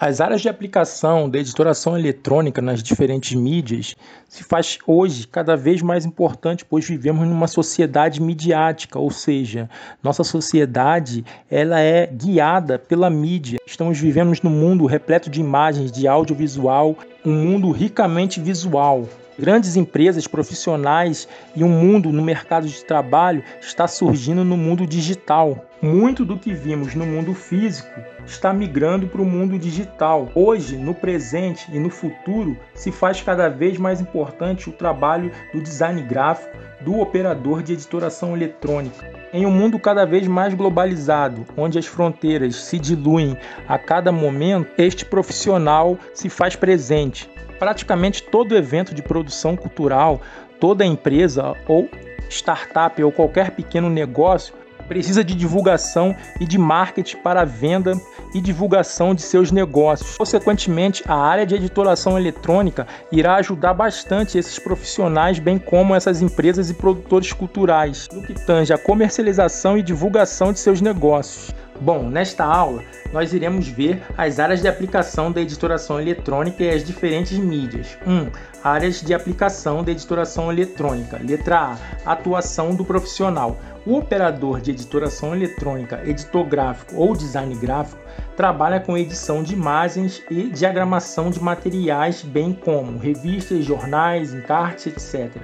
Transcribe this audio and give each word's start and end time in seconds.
As 0.00 0.20
áreas 0.20 0.40
de 0.40 0.48
aplicação 0.48 1.28
da 1.28 1.40
editoração 1.40 1.98
eletrônica 1.98 2.62
nas 2.62 2.84
diferentes 2.84 3.34
mídias 3.34 3.96
se 4.28 4.44
faz 4.44 4.78
hoje 4.86 5.26
cada 5.26 5.56
vez 5.56 5.82
mais 5.82 6.06
importante, 6.06 6.64
pois 6.64 6.86
vivemos 6.86 7.26
numa 7.26 7.48
sociedade 7.48 8.22
midiática, 8.22 8.96
ou 8.96 9.10
seja, 9.10 9.68
nossa 10.00 10.22
sociedade 10.22 11.24
ela 11.50 11.80
é 11.80 12.06
guiada 12.06 12.78
pela 12.78 13.10
mídia. 13.10 13.58
Estamos 13.66 13.98
vivendo 13.98 14.32
num 14.44 14.50
mundo 14.50 14.86
repleto 14.86 15.28
de 15.28 15.40
imagens, 15.40 15.90
de 15.90 16.06
audiovisual, 16.06 16.96
um 17.26 17.34
mundo 17.34 17.72
ricamente 17.72 18.40
visual. 18.40 19.04
Grandes 19.36 19.74
empresas 19.74 20.28
profissionais 20.28 21.26
e 21.56 21.64
um 21.64 21.68
mundo 21.68 22.12
no 22.12 22.22
mercado 22.22 22.68
de 22.68 22.84
trabalho 22.84 23.42
está 23.60 23.88
surgindo 23.88 24.44
no 24.44 24.56
mundo 24.56 24.86
digital. 24.86 25.67
Muito 25.80 26.24
do 26.24 26.36
que 26.36 26.52
vimos 26.52 26.96
no 26.96 27.06
mundo 27.06 27.32
físico 27.32 27.88
está 28.26 28.52
migrando 28.52 29.06
para 29.06 29.22
o 29.22 29.24
mundo 29.24 29.56
digital. 29.56 30.28
Hoje, 30.34 30.76
no 30.76 30.92
presente 30.92 31.70
e 31.72 31.78
no 31.78 31.88
futuro, 31.88 32.56
se 32.74 32.90
faz 32.90 33.22
cada 33.22 33.48
vez 33.48 33.78
mais 33.78 34.00
importante 34.00 34.68
o 34.68 34.72
trabalho 34.72 35.30
do 35.54 35.62
design 35.62 36.02
gráfico, 36.02 36.56
do 36.80 36.98
operador 36.98 37.62
de 37.62 37.74
editoração 37.74 38.34
eletrônica. 38.34 39.08
Em 39.32 39.46
um 39.46 39.52
mundo 39.52 39.78
cada 39.78 40.04
vez 40.04 40.26
mais 40.26 40.52
globalizado, 40.52 41.46
onde 41.56 41.78
as 41.78 41.86
fronteiras 41.86 42.56
se 42.56 42.76
diluem 42.76 43.38
a 43.68 43.78
cada 43.78 44.10
momento, 44.10 44.72
este 44.76 45.04
profissional 45.04 45.96
se 46.12 46.28
faz 46.28 46.56
presente 46.56 47.30
praticamente 47.56 48.22
todo 48.22 48.56
evento 48.56 48.94
de 48.94 49.02
produção 49.02 49.56
cultural, 49.56 50.20
toda 50.58 50.84
empresa 50.84 51.54
ou 51.68 51.88
startup 52.28 53.02
ou 53.02 53.12
qualquer 53.12 53.52
pequeno 53.52 53.88
negócio 53.88 54.54
precisa 54.88 55.22
de 55.22 55.34
divulgação 55.34 56.16
e 56.40 56.46
de 56.46 56.58
marketing 56.58 57.18
para 57.18 57.42
a 57.42 57.44
venda 57.44 57.92
e 58.34 58.40
divulgação 58.40 59.14
de 59.14 59.22
seus 59.22 59.52
negócios. 59.52 60.16
Consequentemente, 60.16 61.04
a 61.06 61.14
área 61.14 61.46
de 61.46 61.54
editoração 61.54 62.18
eletrônica 62.18 62.86
irá 63.12 63.36
ajudar 63.36 63.74
bastante 63.74 64.38
esses 64.38 64.58
profissionais, 64.58 65.38
bem 65.38 65.58
como 65.58 65.94
essas 65.94 66.22
empresas 66.22 66.70
e 66.70 66.74
produtores 66.74 67.32
culturais, 67.32 68.08
no 68.12 68.22
que 68.22 68.34
tange 68.34 68.72
a 68.72 68.78
comercialização 68.78 69.76
e 69.76 69.82
divulgação 69.82 70.52
de 70.52 70.58
seus 70.58 70.80
negócios. 70.80 71.54
Bom, 71.80 72.08
nesta 72.08 72.44
aula 72.44 72.82
nós 73.12 73.32
iremos 73.32 73.68
ver 73.68 74.02
as 74.16 74.38
áreas 74.38 74.60
de 74.60 74.68
aplicação 74.68 75.30
da 75.30 75.40
editoração 75.40 76.00
eletrônica 76.00 76.62
e 76.62 76.70
as 76.70 76.84
diferentes 76.84 77.38
mídias. 77.38 77.96
1. 78.06 78.12
Um, 78.12 78.30
áreas 78.62 79.00
de 79.00 79.14
aplicação 79.14 79.84
da 79.84 79.92
editoração 79.92 80.52
eletrônica. 80.52 81.18
Letra 81.22 81.78
A. 82.04 82.12
Atuação 82.12 82.74
do 82.74 82.84
profissional. 82.84 83.56
O 83.86 83.96
operador 83.96 84.60
de 84.60 84.72
editoração 84.72 85.34
eletrônica, 85.34 86.02
editor 86.04 86.44
gráfico 86.44 86.96
ou 86.96 87.16
design 87.16 87.54
gráfico 87.54 88.02
trabalha 88.36 88.80
com 88.80 88.98
edição 88.98 89.42
de 89.42 89.54
imagens 89.54 90.22
e 90.30 90.50
diagramação 90.50 91.30
de 91.30 91.42
materiais, 91.42 92.22
bem 92.22 92.52
como 92.52 92.98
revistas, 92.98 93.64
jornais, 93.64 94.34
encartes, 94.34 94.86
etc. 94.88 95.34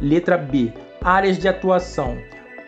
Letra 0.00 0.38
B. 0.38 0.72
Áreas 1.02 1.36
de 1.36 1.46
atuação. 1.46 2.16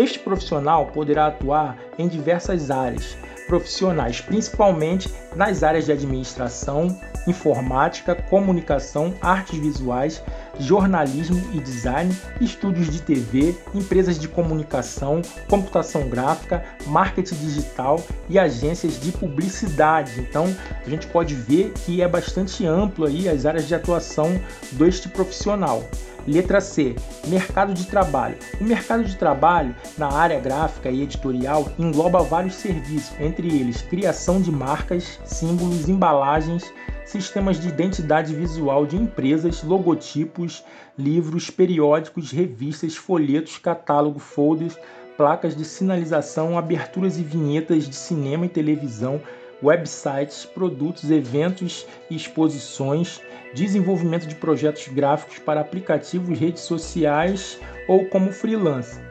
Este 0.00 0.18
profissional 0.18 0.86
poderá 0.86 1.26
atuar 1.26 1.76
em 1.98 2.08
diversas 2.08 2.70
áreas 2.70 3.18
profissionais, 3.46 4.18
principalmente 4.18 5.12
nas 5.36 5.62
áreas 5.62 5.84
de 5.84 5.92
administração, 5.92 6.98
informática, 7.26 8.14
comunicação, 8.14 9.12
artes 9.20 9.58
visuais, 9.58 10.22
jornalismo 10.58 11.36
e 11.52 11.60
design, 11.60 12.16
estúdios 12.40 12.88
de 12.88 13.02
TV, 13.02 13.54
empresas 13.74 14.18
de 14.18 14.26
comunicação, 14.26 15.20
computação 15.50 16.08
gráfica, 16.08 16.64
marketing 16.86 17.34
digital 17.34 18.02
e 18.30 18.38
agências 18.38 18.98
de 18.98 19.12
publicidade. 19.12 20.18
Então, 20.18 20.46
a 20.86 20.88
gente 20.88 21.06
pode 21.08 21.34
ver 21.34 21.74
que 21.84 22.00
é 22.00 22.08
bastante 22.08 22.64
amplo 22.64 23.04
aí 23.04 23.28
as 23.28 23.44
áreas 23.44 23.68
de 23.68 23.74
atuação 23.74 24.40
deste 24.72 25.10
profissional. 25.10 25.84
Letra 26.30 26.60
C, 26.60 26.94
mercado 27.26 27.74
de 27.74 27.88
trabalho. 27.88 28.36
O 28.60 28.64
mercado 28.64 29.02
de 29.02 29.16
trabalho 29.16 29.74
na 29.98 30.12
área 30.12 30.38
gráfica 30.38 30.88
e 30.88 31.02
editorial 31.02 31.72
engloba 31.76 32.22
vários 32.22 32.54
serviços, 32.54 33.12
entre 33.20 33.48
eles 33.48 33.82
criação 33.82 34.40
de 34.40 34.52
marcas, 34.52 35.18
símbolos, 35.24 35.88
embalagens, 35.88 36.72
sistemas 37.04 37.58
de 37.58 37.66
identidade 37.66 38.32
visual 38.32 38.86
de 38.86 38.96
empresas, 38.96 39.64
logotipos, 39.64 40.62
livros, 40.96 41.50
periódicos, 41.50 42.30
revistas, 42.30 42.94
folhetos, 42.94 43.58
catálogo, 43.58 44.20
folders, 44.20 44.78
placas 45.16 45.56
de 45.56 45.64
sinalização, 45.64 46.56
aberturas 46.56 47.18
e 47.18 47.24
vinhetas 47.24 47.88
de 47.88 47.94
cinema 47.96 48.46
e 48.46 48.48
televisão, 48.48 49.20
websites, 49.62 50.44
produtos, 50.44 51.10
eventos 51.10 51.86
e 52.10 52.16
exposições, 52.16 53.20
desenvolvimento 53.54 54.26
de 54.26 54.34
projetos 54.34 54.88
gráficos 54.88 55.38
para 55.38 55.60
aplicativos, 55.60 56.38
redes 56.38 56.62
sociais 56.62 57.58
ou 57.88 58.06
como 58.06 58.32
freelancer. 58.32 59.10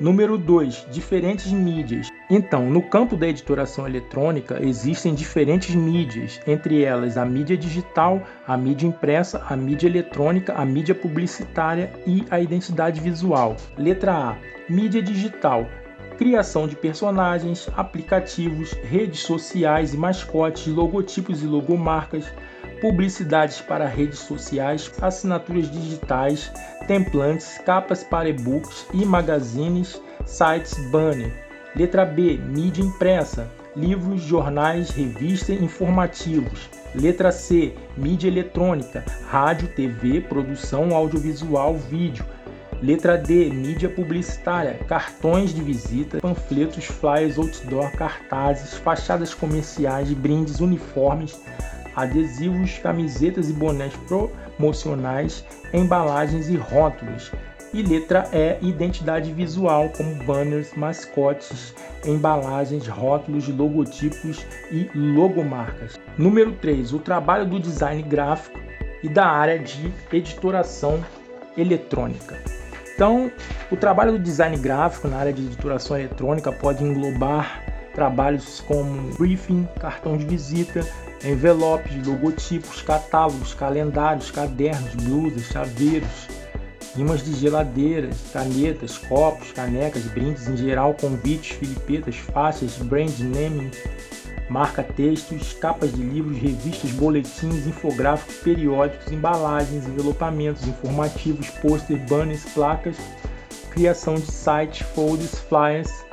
Número 0.00 0.38
2. 0.38 0.86
Diferentes 0.92 1.50
mídias. 1.50 2.08
Então, 2.30 2.70
no 2.70 2.80
campo 2.82 3.16
da 3.16 3.26
editoração 3.26 3.84
eletrônica 3.84 4.62
existem 4.62 5.12
diferentes 5.12 5.74
mídias, 5.74 6.40
entre 6.46 6.84
elas 6.84 7.16
a 7.16 7.24
mídia 7.24 7.56
digital, 7.56 8.22
a 8.46 8.56
mídia 8.56 8.86
impressa, 8.86 9.44
a 9.48 9.56
mídia 9.56 9.88
eletrônica, 9.88 10.52
a 10.52 10.64
mídia 10.64 10.94
publicitária 10.94 11.90
e 12.06 12.24
a 12.30 12.38
identidade 12.38 13.00
visual. 13.00 13.56
Letra 13.76 14.12
A. 14.12 14.36
Mídia 14.68 15.02
digital 15.02 15.66
criação 16.18 16.66
de 16.66 16.74
personagens, 16.74 17.68
aplicativos, 17.76 18.72
redes 18.72 19.20
sociais 19.20 19.94
e 19.94 19.96
mascotes, 19.96 20.66
logotipos 20.66 21.44
e 21.44 21.46
logomarcas, 21.46 22.24
publicidades 22.80 23.60
para 23.60 23.86
redes 23.86 24.18
sociais, 24.18 24.92
assinaturas 25.00 25.70
digitais, 25.70 26.52
templates, 26.88 27.58
capas 27.64 28.02
para 28.02 28.28
e-books 28.28 28.86
e 28.92 29.04
magazines, 29.06 30.02
sites, 30.26 30.76
banner. 30.90 31.32
Letra 31.76 32.04
B, 32.04 32.36
mídia 32.36 32.82
impressa, 32.82 33.48
livros, 33.76 34.20
jornais, 34.22 34.90
revistas 34.90 35.60
informativos. 35.60 36.68
Letra 36.94 37.30
C, 37.30 37.74
mídia 37.96 38.26
eletrônica, 38.26 39.04
rádio, 39.28 39.68
TV, 39.68 40.20
produção 40.20 40.96
audiovisual, 40.96 41.76
vídeo 41.76 42.24
Letra 42.80 43.18
D, 43.18 43.50
mídia 43.50 43.88
publicitária, 43.88 44.74
cartões 44.86 45.52
de 45.52 45.60
visita, 45.60 46.20
panfletos, 46.20 46.84
flyers, 46.84 47.36
outdoor, 47.36 47.90
cartazes, 47.92 48.74
fachadas 48.74 49.34
comerciais, 49.34 50.12
brindes, 50.12 50.60
uniformes, 50.60 51.40
adesivos, 51.96 52.78
camisetas 52.78 53.50
e 53.50 53.52
bonés 53.52 53.92
promocionais, 54.06 55.44
embalagens 55.72 56.48
e 56.48 56.56
rótulos. 56.56 57.32
E 57.74 57.82
letra 57.82 58.30
E, 58.32 58.64
identidade 58.64 59.32
visual, 59.32 59.90
como 59.90 60.14
banners, 60.24 60.72
mascotes, 60.74 61.74
embalagens, 62.06 62.86
rótulos, 62.86 63.48
logotipos 63.48 64.46
e 64.70 64.88
logomarcas. 64.94 65.98
Número 66.16 66.52
3, 66.52 66.94
o 66.94 67.00
trabalho 67.00 67.44
do 67.44 67.58
design 67.58 68.02
gráfico 68.02 68.58
e 69.02 69.08
da 69.08 69.26
área 69.26 69.58
de 69.58 69.92
editoração 70.12 71.04
eletrônica. 71.56 72.38
Então, 72.98 73.30
o 73.70 73.76
trabalho 73.76 74.10
do 74.10 74.18
design 74.18 74.56
gráfico 74.56 75.06
na 75.06 75.18
área 75.18 75.32
de 75.32 75.40
editoração 75.40 75.96
eletrônica 75.96 76.50
pode 76.50 76.82
englobar 76.82 77.62
trabalhos 77.94 78.58
como 78.66 79.14
briefing, 79.14 79.68
cartão 79.78 80.16
de 80.16 80.26
visita, 80.26 80.84
envelopes, 81.24 82.04
logotipos, 82.04 82.82
catálogos, 82.82 83.54
calendários, 83.54 84.32
cadernos, 84.32 84.96
blusas, 84.96 85.44
chaveiros, 85.44 86.26
imãs 86.96 87.24
de 87.24 87.34
geladeiras, 87.34 88.16
canetas, 88.32 88.98
copos, 88.98 89.52
canecas, 89.52 90.02
brindes 90.06 90.48
em 90.48 90.56
geral, 90.56 90.92
convites, 90.94 91.56
filipetas, 91.56 92.16
faixas, 92.16 92.78
brand 92.78 93.16
naming, 93.20 93.70
marca-textos, 94.48 95.52
capas 95.54 95.92
de 95.92 96.02
livros, 96.02 96.38
revistas, 96.38 96.90
boletins, 96.92 97.66
infográficos, 97.66 98.36
periódicos, 98.36 99.12
embalagens, 99.12 99.86
envelopamentos 99.86 100.66
informativos, 100.66 101.50
pôster, 101.50 101.98
banners, 102.08 102.44
placas, 102.54 102.96
criação 103.70 104.14
de 104.14 104.30
sites, 104.30 104.86
folders, 104.94 105.38
flyers, 105.40 106.04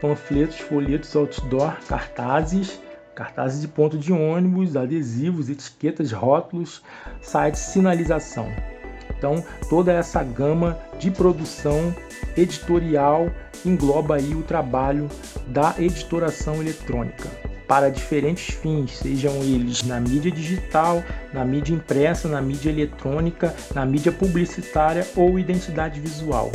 panfletos, 0.00 0.58
folhetos 0.58 1.14
outdoor, 1.14 1.76
cartazes, 1.86 2.80
cartazes 3.14 3.60
de 3.60 3.68
ponto 3.68 3.98
de 3.98 4.12
ônibus, 4.12 4.76
adesivos, 4.76 5.48
etiquetas, 5.48 6.10
rótulos, 6.12 6.82
sites, 7.20 7.60
sinalização. 7.60 8.48
Então, 9.16 9.44
toda 9.68 9.92
essa 9.92 10.24
gama 10.24 10.78
de 10.98 11.10
produção 11.10 11.94
editorial 12.36 13.30
engloba 13.64 14.16
aí 14.16 14.34
o 14.34 14.42
trabalho 14.42 15.08
da 15.46 15.74
editoração 15.78 16.60
eletrônica 16.60 17.41
para 17.66 17.90
diferentes 17.90 18.54
fins, 18.54 18.98
sejam 18.98 19.34
eles 19.42 19.82
na 19.82 20.00
mídia 20.00 20.30
digital, 20.30 21.02
na 21.32 21.44
mídia 21.44 21.74
impressa, 21.74 22.28
na 22.28 22.40
mídia 22.40 22.70
eletrônica, 22.70 23.54
na 23.74 23.84
mídia 23.84 24.12
publicitária 24.12 25.06
ou 25.16 25.38
identidade 25.38 26.00
visual. 26.00 26.50